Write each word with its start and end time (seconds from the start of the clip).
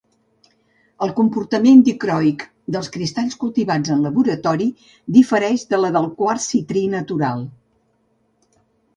El 1.07 1.11
comportament 1.17 1.81
dicroic 1.89 2.45
dels 2.75 2.87
cristalls 2.95 3.35
cultivats 3.43 3.91
en 3.95 4.01
laboratori 4.05 4.69
difereix 5.17 5.65
de 5.75 5.79
la 5.81 5.91
del 5.99 6.07
quars 6.23 6.47
citrí 6.55 6.83
natural. 6.95 7.45